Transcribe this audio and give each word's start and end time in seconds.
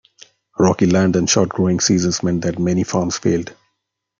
Rocky 0.57 0.87
land 0.87 1.15
and 1.15 1.29
short 1.29 1.49
growing 1.49 1.79
seasons 1.79 2.23
meant 2.23 2.41
that 2.41 2.57
many 2.57 2.83
farms 2.83 3.19
failed. 3.19 3.55